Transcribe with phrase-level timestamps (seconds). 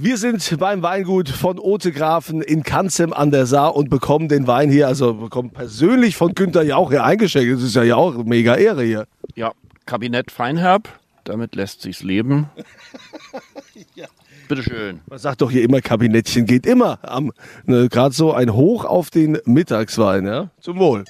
[0.00, 4.46] Wir sind beim Weingut von Ote Grafen in Kanzem an der Saar und bekommen den
[4.46, 7.52] Wein hier, also bekommen persönlich von Günther Jauch hier eingeschenkt.
[7.52, 9.08] Das ist ja auch mega Ehre hier.
[9.34, 9.54] Ja,
[9.86, 10.88] Kabinett Feinherb,
[11.24, 12.48] damit lässt sich's leben.
[13.96, 14.06] ja.
[14.46, 15.00] Bitteschön.
[15.08, 17.00] Man sagt doch hier immer, Kabinettchen geht immer.
[17.66, 20.50] Ne, Gerade so ein Hoch auf den Mittagswein, ja?
[20.60, 21.06] Zum Wohl.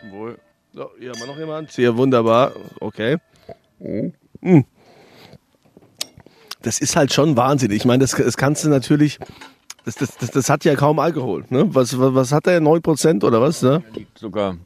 [0.00, 0.36] Zum Wohl.
[0.74, 1.70] So, hier haben wir noch jemand.
[1.70, 2.50] Sehr wunderbar.
[2.80, 3.18] Okay.
[3.78, 4.64] Mhm.
[6.62, 7.70] Das ist halt schon Wahnsinn.
[7.70, 9.18] Ich meine, das, das kannst du natürlich.
[9.84, 11.44] Das, das, das, das hat ja kaum Alkohol.
[11.50, 11.74] Ne?
[11.74, 12.60] Was, was, was hat der?
[12.60, 13.62] 9% oder was?
[13.62, 13.82] Ne?
[13.88, 14.56] Der liegt sogar,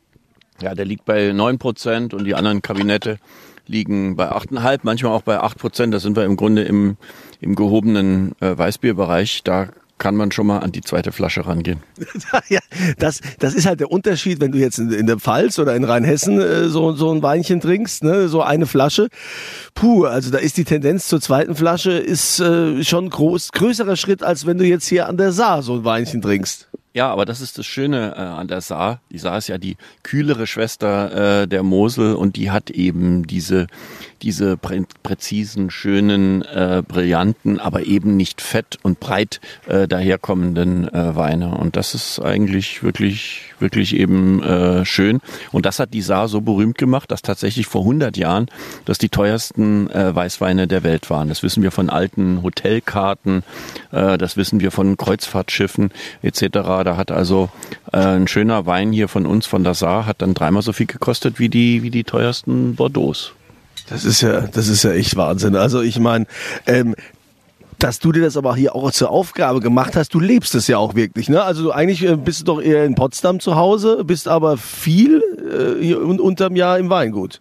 [0.61, 3.19] ja, der liegt bei 9% und die anderen Kabinette
[3.67, 5.91] liegen bei 8,5, manchmal auch bei 8%.
[5.91, 6.97] Da sind wir im Grunde im,
[7.41, 9.42] im gehobenen äh, Weißbierbereich.
[9.42, 11.80] Da kann man schon mal an die zweite Flasche rangehen.
[12.48, 12.60] ja,
[12.98, 15.84] das, das ist halt der Unterschied, wenn du jetzt in, in der Pfalz oder in
[15.84, 19.09] Rheinhessen äh, so, so ein Weinchen trinkst, ne, so eine Flasche.
[19.74, 24.22] Puh, also da ist die Tendenz zur zweiten Flasche ist äh, schon groß, größerer Schritt,
[24.22, 26.69] als wenn du jetzt hier an der Saar so ein Weinchen trinkst.
[26.97, 29.03] Ja, aber das ist das Schöne äh, an der Saar.
[29.10, 33.66] Die Saar ist ja die kühlere Schwester äh, der Mosel und die hat eben diese
[34.22, 41.17] diese prä präzisen, schönen, äh, brillanten, aber eben nicht fett und breit äh, daherkommenden äh,
[41.17, 41.56] Weine.
[41.56, 45.20] Und das ist eigentlich wirklich, wirklich eben äh, schön.
[45.53, 48.47] Und das hat die Saar so berühmt gemacht, dass tatsächlich vor 100 Jahren
[48.84, 51.28] das die teuersten äh, Weißweine der Welt waren.
[51.28, 53.42] Das wissen wir von alten Hotelkarten,
[53.92, 55.91] äh, das wissen wir von Kreuzfahrtschiffen
[56.22, 56.48] etc.
[56.53, 57.50] Da hat also
[57.92, 60.87] äh, ein schöner Wein hier von uns, von der Saar, hat dann dreimal so viel
[60.87, 63.33] gekostet wie die, wie die teuersten Bordeaux.
[63.89, 65.56] Das ist ja, das ist ja echt Wahnsinn.
[65.56, 66.27] Also ich meine,
[66.67, 66.95] ähm,
[67.79, 70.78] dass du dir das aber hier auch zur Aufgabe gemacht hast, du lebst es ja
[70.78, 71.43] auch wirklich, ne?
[71.43, 75.23] Also eigentlich äh, bist du doch eher in Potsdam zu Hause, bist aber viel
[75.78, 77.41] äh, hier unterm Jahr im Weingut.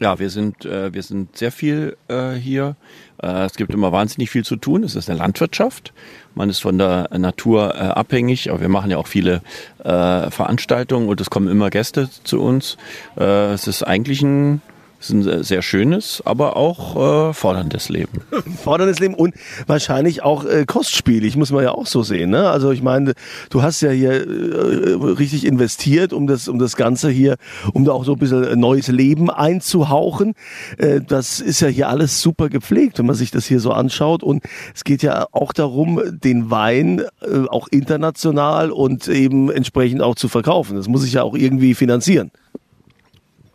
[0.00, 2.76] Ja, wir sind, äh, wir sind sehr viel äh, hier.
[3.22, 4.82] Äh, es gibt immer wahnsinnig viel zu tun.
[4.82, 5.94] Es ist eine Landwirtschaft.
[6.34, 9.40] Man ist von der Natur äh, abhängig, aber wir machen ja auch viele
[9.82, 12.76] äh, Veranstaltungen und es kommen immer Gäste zu uns.
[13.16, 14.60] Äh, es ist eigentlich ein
[15.00, 18.22] ist ein sehr schönes, aber auch äh, forderndes Leben.
[18.62, 19.34] forderndes Leben und
[19.66, 22.30] wahrscheinlich auch äh, kostspielig, muss man ja auch so sehen.
[22.30, 22.48] Ne?
[22.48, 23.14] Also ich meine,
[23.50, 27.36] du hast ja hier äh, richtig investiert, um das, um das Ganze hier,
[27.72, 30.34] um da auch so ein bisschen neues Leben einzuhauchen.
[30.78, 34.22] Äh, das ist ja hier alles super gepflegt, wenn man sich das hier so anschaut.
[34.22, 40.14] Und es geht ja auch darum, den Wein äh, auch international und eben entsprechend auch
[40.14, 40.76] zu verkaufen.
[40.76, 42.30] Das muss sich ja auch irgendwie finanzieren.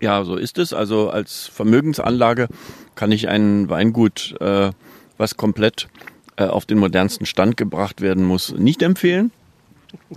[0.02, 0.74] Ja, so ist es.
[0.74, 2.48] Also als Vermögensanlage
[2.96, 4.72] kann ich ein Weingut, äh,
[5.18, 5.88] was komplett
[6.38, 9.32] äh, auf den modernsten Stand gebracht werden muss, nicht empfehlen.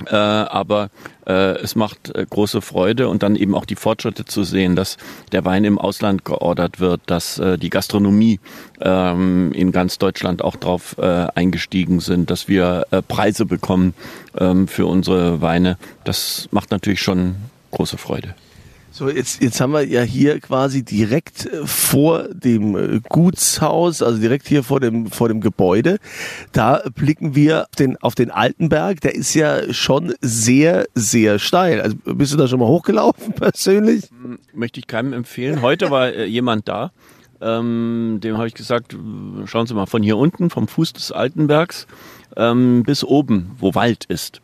[0.06, 0.88] Äh, aber
[1.26, 4.96] äh, es macht äh, große Freude und dann eben auch die Fortschritte zu sehen, dass
[5.32, 8.40] der Wein im Ausland geordert wird, dass äh, die Gastronomie
[8.80, 13.94] ähm, in ganz Deutschland auch drauf äh, eingestiegen sind, dass wir äh, Preise bekommen
[14.38, 15.76] ähm, für unsere Weine.
[16.04, 17.34] Das macht natürlich schon
[17.72, 18.34] große Freude.
[18.96, 24.20] So, jetzt, jetzt haben wir ja hier quasi direkt äh, vor dem äh, Gutshaus, also
[24.20, 25.98] direkt hier vor dem, vor dem Gebäude.
[26.52, 29.00] Da blicken wir auf den, auf den Altenberg.
[29.00, 31.80] Der ist ja schon sehr, sehr steil.
[31.80, 34.04] Also bist du da schon mal hochgelaufen persönlich?
[34.10, 35.60] Hm, möchte ich keinem empfehlen.
[35.60, 36.92] Heute war äh, jemand da.
[37.40, 38.96] Ähm, dem habe ich gesagt,
[39.46, 41.88] schauen Sie mal, von hier unten, vom Fuß des Altenbergs
[42.36, 44.40] ähm, bis oben, wo Wald ist.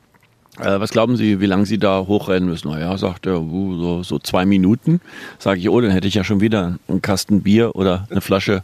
[0.60, 2.70] Äh, was glauben Sie, wie lange Sie da hochrennen müssen?
[2.70, 5.00] Naja, sagt er, uh, so, so zwei Minuten.
[5.38, 8.62] Sage ich, oh, dann hätte ich ja schon wieder einen Kasten Bier oder eine Flasche,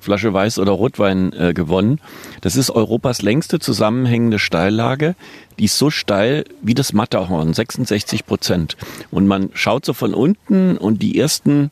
[0.00, 2.00] Flasche Weiß oder Rotwein äh, gewonnen.
[2.42, 5.14] Das ist Europas längste zusammenhängende Steillage.
[5.58, 8.76] Die ist so steil wie das Matterhorn, 66 Prozent.
[9.10, 11.70] Und man schaut so von unten und die ersten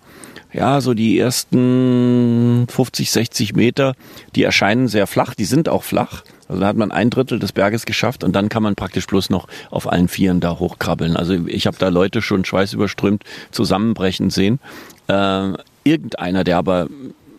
[0.52, 3.94] ja, so die ersten 50, 60 Meter,
[4.34, 6.22] die erscheinen sehr flach, die sind auch flach.
[6.48, 9.30] Also da hat man ein Drittel des Berges geschafft und dann kann man praktisch bloß
[9.30, 11.16] noch auf allen Vieren da hochkrabbeln.
[11.16, 14.60] Also ich habe da Leute schon schweißüberströmt zusammenbrechen sehen.
[15.08, 15.52] Äh,
[15.84, 16.88] irgendeiner, der aber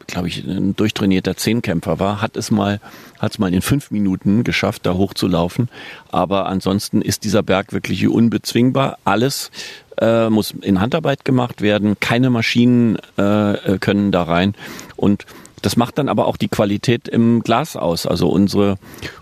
[0.07, 2.79] glaube ich, ein durchtrainierter Zehnkämpfer war, hat es mal,
[3.19, 5.69] hat es mal in fünf Minuten geschafft, da hochzulaufen.
[6.09, 8.97] Aber ansonsten ist dieser Berg wirklich unbezwingbar.
[9.03, 9.51] Alles
[9.99, 11.99] äh, muss in Handarbeit gemacht werden.
[11.99, 14.55] Keine Maschinen äh, können da rein.
[14.95, 15.25] Und
[15.61, 18.05] das macht dann aber auch die Qualität im Glas aus.
[18.05, 18.77] Also unsere,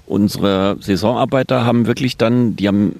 [0.05, 2.99] unsere Saisonarbeiter haben wirklich dann, die haben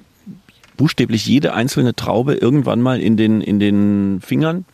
[0.76, 4.64] buchstäblich jede einzelne Traube irgendwann mal in den, in den Fingern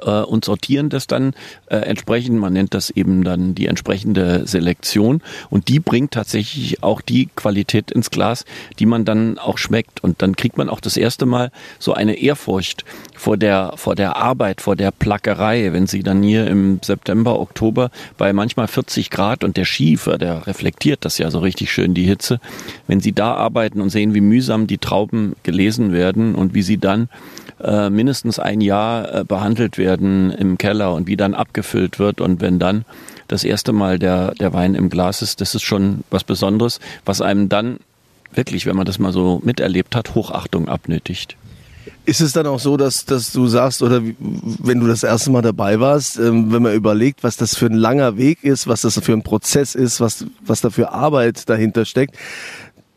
[0.00, 1.34] äh, und sortieren das dann
[1.66, 2.38] äh, entsprechend.
[2.38, 7.90] Man nennt das eben dann die entsprechende Selektion und die bringt tatsächlich auch die Qualität
[7.90, 8.44] ins Glas,
[8.78, 12.14] die man dann auch schmeckt und dann kriegt man auch das erste Mal so eine
[12.14, 12.84] Ehrfurcht
[13.22, 17.92] vor der vor der Arbeit, vor der Plackerei, wenn sie dann hier im September, Oktober
[18.18, 22.02] bei manchmal 40 Grad und der Schiefer, der reflektiert das ja so richtig schön die
[22.02, 22.40] Hitze,
[22.88, 26.78] wenn sie da arbeiten und sehen, wie mühsam die Trauben gelesen werden und wie sie
[26.78, 27.08] dann
[27.62, 32.40] äh, mindestens ein Jahr äh, behandelt werden im Keller und wie dann abgefüllt wird und
[32.40, 32.84] wenn dann
[33.28, 37.20] das erste Mal der, der Wein im Glas ist, das ist schon was Besonderes, was
[37.20, 37.78] einem dann
[38.34, 41.36] wirklich, wenn man das mal so miterlebt hat, Hochachtung abnötigt.
[42.04, 45.42] Ist es dann auch so, dass, dass du sagst, oder wenn du das erste Mal
[45.42, 48.98] dabei warst, ähm, wenn man überlegt, was das für ein langer Weg ist, was das
[49.00, 52.16] für ein Prozess ist, was, was da für Arbeit dahinter steckt,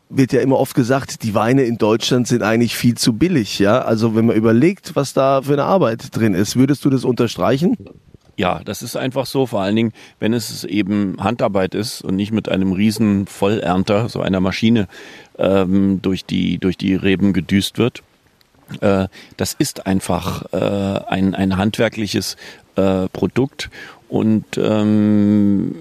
[0.08, 3.82] wird ja immer oft gesagt, die Weine in Deutschland sind eigentlich viel zu billig, ja?
[3.82, 7.76] Also wenn man überlegt, was da für eine Arbeit drin ist, würdest du das unterstreichen?
[8.36, 12.32] Ja, das ist einfach so, vor allen Dingen, wenn es eben Handarbeit ist und nicht
[12.32, 14.88] mit einem riesen Vollernter, so einer Maschine,
[15.38, 18.02] ähm, durch, die, durch die Reben gedüst wird.
[18.80, 20.56] Äh, das ist einfach äh,
[21.08, 22.36] ein, ein handwerkliches
[22.76, 23.70] äh, Produkt
[24.08, 25.74] und ähm,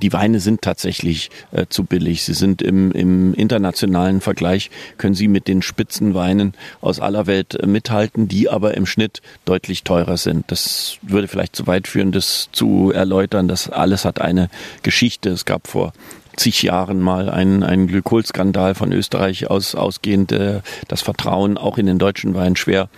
[0.00, 2.22] die Weine sind tatsächlich äh, zu billig.
[2.22, 7.66] Sie sind im, im internationalen Vergleich, können sie mit den Spitzenweinen aus aller Welt äh,
[7.66, 10.44] mithalten, die aber im Schnitt deutlich teurer sind.
[10.52, 13.48] Das würde vielleicht zu weit führen, das zu erläutern.
[13.48, 14.50] Das alles hat eine
[14.84, 15.30] Geschichte.
[15.30, 15.92] Es gab vor
[16.38, 21.86] zig Jahren mal einen, einen Glykolskandal von Österreich aus ausgehend, äh, das Vertrauen auch in
[21.86, 22.88] den deutschen Wein schwer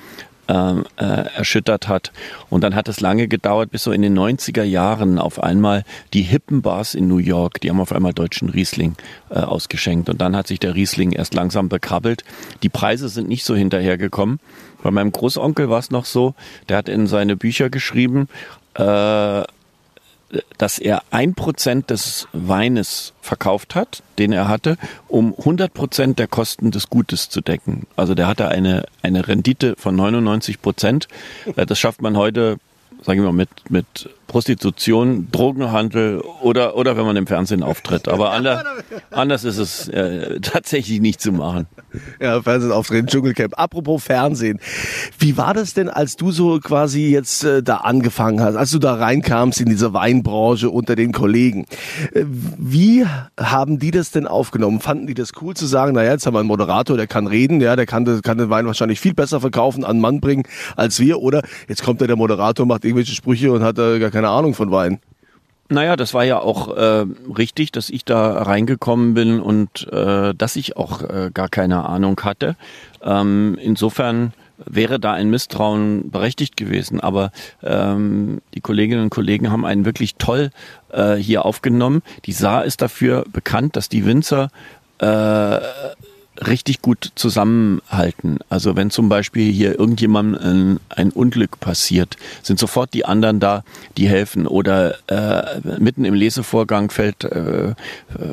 [0.50, 2.12] ähm, äh, erschüttert hat.
[2.48, 6.22] Und dann hat es lange gedauert, bis so in den 90er Jahren auf einmal die
[6.22, 8.96] hippen Bars in New York, die haben auf einmal deutschen Riesling
[9.30, 10.08] äh, ausgeschenkt.
[10.08, 12.24] Und dann hat sich der Riesling erst langsam bekrabbelt.
[12.62, 14.40] Die Preise sind nicht so hinterhergekommen.
[14.82, 16.34] Bei meinem Großonkel war es noch so,
[16.68, 18.28] der hat in seine Bücher geschrieben,
[18.74, 19.42] äh,
[20.58, 24.76] dass er ein Prozent des Weines verkauft hat, den er hatte,
[25.08, 27.86] um 100 Prozent der Kosten des Gutes zu decken.
[27.96, 31.08] Also der hatte eine, eine Rendite von 99 Prozent.
[31.56, 32.58] Das schafft man heute,
[33.02, 38.06] sage ich mal, mit, mit Prostitution, Drogenhandel oder, oder wenn man im Fernsehen auftritt.
[38.06, 38.64] Aber anders,
[39.10, 41.66] anders ist es äh, tatsächlich nicht zu machen.
[42.20, 43.58] Ja, Fernsehen auftreten, Dschungelcamp.
[43.58, 44.60] Apropos Fernsehen.
[45.18, 48.78] Wie war das denn, als du so quasi jetzt äh, da angefangen hast, als du
[48.78, 51.66] da reinkamst in diese Weinbranche unter den Kollegen?
[52.14, 53.04] Äh, wie
[53.36, 54.78] haben die das denn aufgenommen?
[54.78, 57.60] Fanden die das cool zu sagen, naja, jetzt haben wir einen Moderator, der kann reden,
[57.60, 60.44] ja, der kann, kann den Wein wahrscheinlich viel besser verkaufen, an Mann bringen
[60.76, 64.12] als wir, oder jetzt kommt da der Moderator, macht irgendwelche Sprüche und hat äh, gar
[64.12, 65.00] keine keine Ahnung von Wein.
[65.70, 67.06] Naja, das war ja auch äh,
[67.38, 72.20] richtig, dass ich da reingekommen bin und äh, dass ich auch äh, gar keine Ahnung
[72.22, 72.54] hatte.
[73.02, 77.00] Ähm, insofern wäre da ein Misstrauen berechtigt gewesen.
[77.00, 77.30] Aber
[77.62, 80.50] ähm, die Kolleginnen und Kollegen haben einen wirklich toll
[80.92, 82.02] äh, hier aufgenommen.
[82.26, 84.50] Die Saar ist dafür bekannt, dass die Winzer
[84.98, 85.06] äh,
[86.38, 88.38] richtig gut zusammenhalten.
[88.48, 93.64] Also wenn zum Beispiel hier irgendjemand ein, ein, Unglück passiert, sind sofort die anderen da,
[93.96, 94.46] die helfen.
[94.46, 97.74] Oder äh, mitten im Lesevorgang fällt, äh,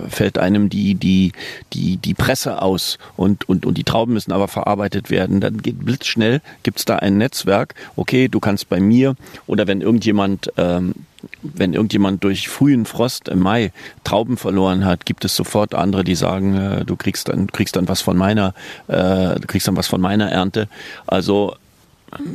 [0.10, 1.34] fällt einem die, die,
[1.74, 5.42] die, die Presse aus und, und, und die Trauben müssen aber verarbeitet werden.
[5.42, 9.16] Dann geht blitzschnell, gibt's da ein Netzwerk, okay, du kannst bei mir
[9.48, 10.94] oder wenn irgendjemand ähm,
[11.42, 13.72] wenn irgendjemand durch frühen Frost im Mai
[14.04, 17.88] Trauben verloren hat, gibt es sofort andere, die sagen, äh, du kriegst dann kriegst dann
[17.88, 18.54] was von meiner,
[18.88, 20.68] äh, du kriegst dann was von meiner Ernte.
[21.06, 21.56] Also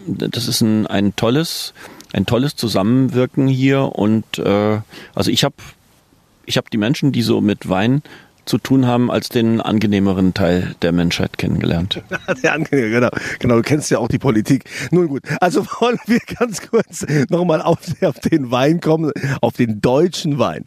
[0.06, 1.72] das ist ein, ein tolles,
[2.12, 4.80] ein tolles Zusammenwirken hier und äh,
[5.14, 5.56] also ich habe
[6.44, 8.02] ich habe die Menschen, die so mit Wein
[8.44, 12.02] zu tun haben als den angenehmeren Teil der Menschheit kennengelernt.
[12.42, 13.10] der angenehme, genau.
[13.38, 14.64] Genau, du kennst ja auch die Politik.
[14.90, 19.80] Nun gut, also wollen wir ganz kurz nochmal auf, auf den Wein kommen, auf den
[19.80, 20.64] deutschen Wein.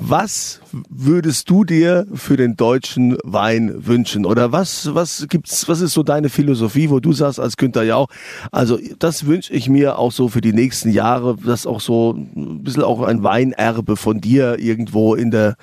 [0.00, 4.26] Was würdest du dir für den deutschen Wein wünschen?
[4.26, 8.06] Oder was, was gibt's, was ist so deine Philosophie, wo du sagst als Günther Jauch,
[8.52, 12.62] also das wünsche ich mir auch so für die nächsten Jahre, dass auch so ein
[12.62, 15.56] bisschen auch ein Weinerbe von dir irgendwo in der,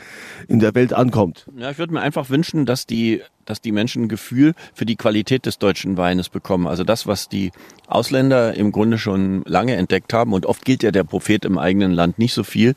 [0.50, 1.46] in der Welt ankommt.
[1.58, 4.96] Ja, ich würde mir einfach wünschen, dass die dass die Menschen ein Gefühl für die
[4.96, 6.68] Qualität des deutschen Weines bekommen.
[6.68, 7.52] Also das, was die
[7.88, 11.92] Ausländer im Grunde schon lange entdeckt haben, und oft gilt ja der Prophet im eigenen
[11.92, 12.74] Land nicht so viel,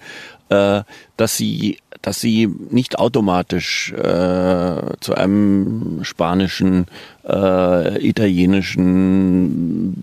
[0.48, 0.82] äh,
[1.16, 6.86] dass sie, dass sie nicht automatisch äh, zu einem spanischen,
[7.28, 9.94] äh, italienischen,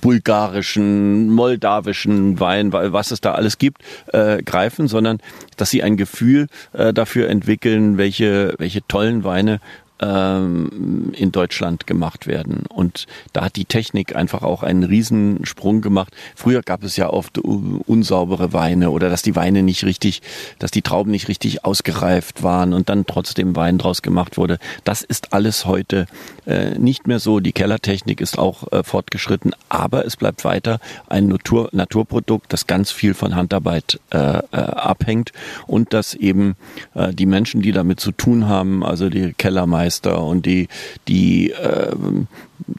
[0.00, 5.18] bulgarischen, moldawischen Wein, was es da alles gibt, äh, greifen, sondern
[5.56, 9.60] dass sie ein Gefühl äh, dafür entwickeln, welche, welche tollen Weine
[10.00, 12.64] ähm, in Deutschland gemacht werden.
[12.68, 16.14] Und da hat die Technik einfach auch einen Riesensprung gemacht.
[16.34, 20.22] Früher gab es ja oft unsaubere Weine oder dass die Weine nicht richtig,
[20.58, 24.58] dass die Trauben nicht richtig ausgereift waren und dann trotzdem Wein draus gemacht wurde.
[24.84, 26.06] Das ist alles heute
[26.46, 27.40] äh, nicht mehr so.
[27.40, 32.90] Die Kellertechnik ist auch äh, fortgeschritten, aber es bleibt weiter ein Natur Naturprodukt, das ganz
[32.90, 35.32] viel von Handarbeit äh, äh, abhängt
[35.66, 36.56] und dass eben
[36.94, 40.68] äh, die Menschen, die damit zu tun haben, also die Kellermeister, Meister und die,
[41.08, 41.92] die, äh,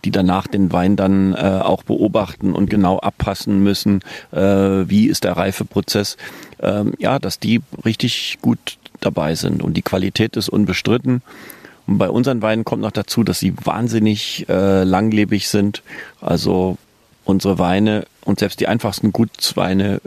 [0.06, 4.02] die danach den Wein dann äh, auch beobachten und genau abpassen müssen,
[4.32, 6.16] äh, wie ist der Reifeprozess,
[6.60, 11.22] äh, ja, dass die richtig gut dabei sind und die Qualität ist unbestritten.
[11.86, 15.84] Und bei unseren Weinen kommt noch dazu, dass sie wahnsinnig äh, langlebig sind.
[16.22, 16.78] Also
[17.26, 20.00] unsere Weine und selbst die einfachsten Gutsweine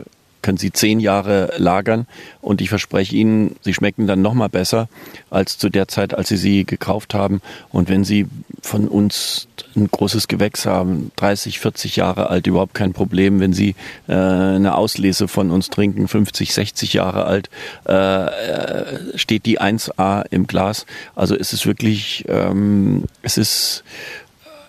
[0.45, 2.05] können Sie zehn Jahre lagern
[2.39, 4.89] und ich verspreche Ihnen, sie schmecken dann noch mal besser
[5.31, 7.41] als zu der Zeit, als Sie sie gekauft haben.
[7.71, 8.27] Und wenn Sie
[8.61, 13.39] von uns ein großes Gewächs haben, 30, 40 Jahre alt, überhaupt kein Problem.
[13.39, 13.73] Wenn Sie
[14.07, 17.49] äh, eine Auslese von uns trinken, 50, 60 Jahre alt,
[17.87, 20.85] äh, äh steht die 1A im Glas.
[21.15, 23.83] Also es ist wirklich, ähm, es ist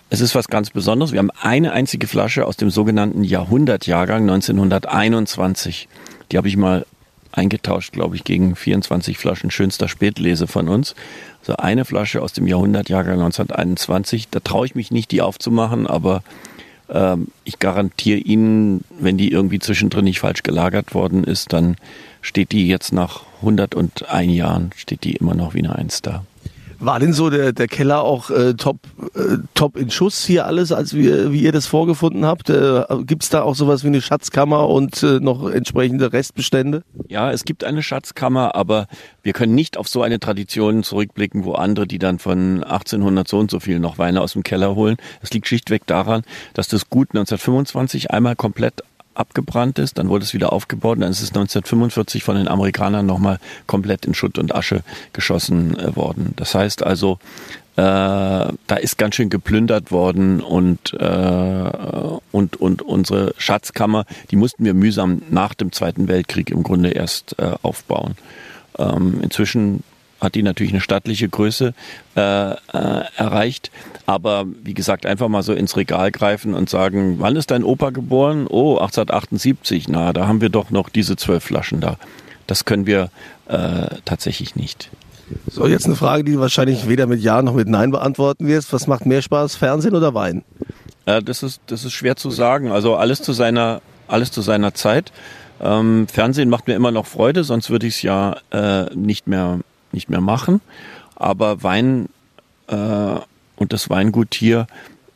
[0.09, 1.11] es ist was ganz Besonderes.
[1.11, 5.89] Wir haben eine einzige Flasche aus dem sogenannten Jahrhundertjahrgang 1921.
[6.31, 6.85] Die habe ich mal
[7.33, 10.95] eingetauscht, glaube ich, gegen 24 Flaschen schönster Spätlese von uns.
[11.43, 14.29] So eine Flasche aus dem Jahrhundertjahrgang 1921.
[14.29, 16.23] Da traue ich mich nicht, die aufzumachen, aber
[16.89, 21.75] ähm, ich garantiere Ihnen, wenn die irgendwie zwischendrin nicht falsch gelagert worden ist, dann
[22.21, 26.23] steht die jetzt nach 101 Jahren, steht die immer noch wie eine Eins da.
[26.79, 28.79] War denn so der, der Keller auch äh, top,
[29.15, 32.49] äh, top in Schuss hier alles, als wir, wie ihr das vorgefunden habt?
[32.49, 36.83] Äh, gibt es da auch sowas wie eine Schatzkammer und äh, noch entsprechende Restbestände?
[37.07, 38.87] Ja, es gibt eine Schatzkammer, aber
[39.23, 43.39] wir können nicht auf so eine Tradition zurückblicken, wo andere, die dann von 1800 so
[43.39, 44.97] und so viel noch Weine aus dem Keller holen.
[45.21, 46.21] Es liegt schlichtweg daran,
[46.53, 48.83] dass das Gut 1925 einmal komplett
[49.19, 53.05] abgebrannt ist, dann wurde es wieder aufgebaut und dann ist es 1945 von den Amerikanern
[53.05, 54.83] nochmal komplett in Schutt und Asche
[55.13, 56.33] geschossen äh, worden.
[56.35, 57.19] Das heißt also,
[57.75, 61.69] äh, da ist ganz schön geplündert worden und, äh,
[62.31, 67.37] und, und unsere Schatzkammer, die mussten wir mühsam nach dem Zweiten Weltkrieg im Grunde erst
[67.37, 68.15] äh, aufbauen.
[68.79, 69.83] Ähm, inzwischen
[70.19, 71.73] hat die natürlich eine stattliche Größe
[72.15, 72.55] äh, äh,
[73.15, 73.71] erreicht.
[74.05, 77.91] Aber wie gesagt, einfach mal so ins Regal greifen und sagen, wann ist dein Opa
[77.91, 78.47] geboren?
[78.49, 79.87] Oh, 1878.
[79.89, 81.97] Na, da haben wir doch noch diese zwölf Flaschen da.
[82.47, 83.09] Das können wir
[83.47, 84.89] äh, tatsächlich nicht.
[85.51, 88.71] So, jetzt eine Frage, die du wahrscheinlich weder mit Ja noch mit Nein beantworten wirst.
[88.71, 90.43] Was macht mehr Spaß, Fernsehen oder Wein?
[91.05, 92.71] Äh, das, ist, das ist schwer zu sagen.
[92.71, 95.11] Also alles zu seiner, alles zu seiner Zeit.
[95.59, 99.59] Ähm, Fernsehen macht mir immer noch Freude, sonst würde ich es ja äh, nicht mehr
[99.91, 100.61] nicht mehr machen.
[101.15, 102.09] Aber Wein
[102.67, 102.75] äh,
[103.55, 104.67] und das Weingut hier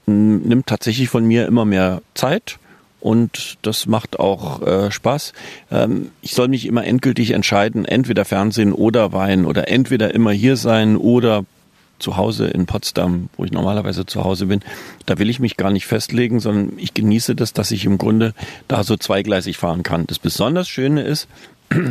[0.06, 2.58] nimmt tatsächlich von mir immer mehr Zeit
[3.00, 5.34] und das macht auch äh, Spaß.
[5.72, 10.56] Ähm, ich soll mich immer endgültig entscheiden, entweder Fernsehen oder Wein oder entweder immer hier
[10.56, 11.44] sein oder
[12.00, 14.62] zu Hause in Potsdam, wo ich normalerweise zu Hause bin.
[15.06, 18.34] Da will ich mich gar nicht festlegen, sondern ich genieße das, dass ich im Grunde
[18.68, 20.08] da so zweigleisig fahren kann.
[20.08, 21.28] Das besonders Schöne ist,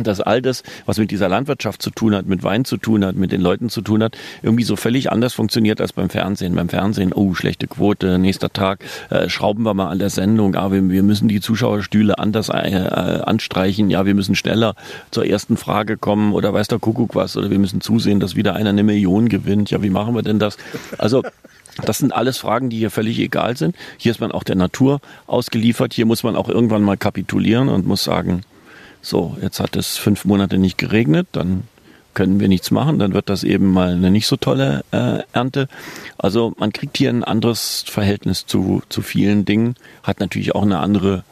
[0.03, 3.15] dass all das, was mit dieser Landwirtschaft zu tun hat, mit Wein zu tun hat,
[3.15, 6.55] mit den Leuten zu tun hat, irgendwie so völlig anders funktioniert als beim Fernsehen.
[6.55, 10.71] Beim Fernsehen, oh, schlechte Quote, nächster Tag, äh, schrauben wir mal an der Sendung, ah,
[10.71, 14.75] wir, wir müssen die Zuschauerstühle anders äh, äh, anstreichen, ja, wir müssen schneller
[15.11, 18.55] zur ersten Frage kommen oder weiß der Kuckuck was, oder wir müssen zusehen, dass wieder
[18.55, 19.71] einer eine Million gewinnt.
[19.71, 20.57] Ja, wie machen wir denn das?
[20.97, 21.23] Also,
[21.85, 23.75] das sind alles Fragen, die hier völlig egal sind.
[23.97, 25.93] Hier ist man auch der Natur ausgeliefert.
[25.93, 28.43] Hier muss man auch irgendwann mal kapitulieren und muss sagen,
[29.01, 31.63] so, jetzt hat es fünf Monate nicht geregnet, dann
[32.13, 35.67] können wir nichts machen, dann wird das eben mal eine nicht so tolle äh, Ernte.
[36.17, 40.79] Also man kriegt hier ein anderes Verhältnis zu, zu vielen Dingen, hat natürlich auch eine
[40.79, 41.23] andere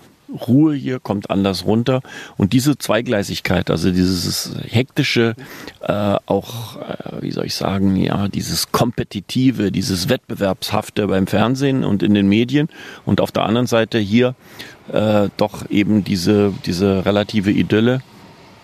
[0.47, 2.01] Ruhe hier, kommt anders runter.
[2.37, 5.35] Und diese Zweigleisigkeit, also dieses hektische,
[5.81, 12.03] äh, auch, äh, wie soll ich sagen, ja, dieses kompetitive, dieses Wettbewerbshafte beim Fernsehen und
[12.03, 12.69] in den Medien
[13.05, 14.35] und auf der anderen Seite hier
[14.91, 18.01] äh, doch eben diese, diese relative Idylle.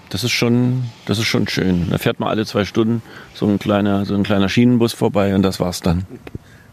[0.09, 1.89] Das ist schon, das ist schon schön.
[1.89, 3.01] Da fährt man alle zwei Stunden
[3.33, 6.05] so ein kleiner, so ein kleiner Schienenbus vorbei und das war's dann.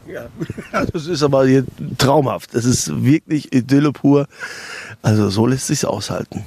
[0.06, 0.26] Ja,
[0.92, 1.64] das ist aber hier
[1.98, 2.54] traumhaft.
[2.54, 4.26] Das ist wirklich Idylle pur.
[5.02, 6.44] Also so lässt sich's aushalten.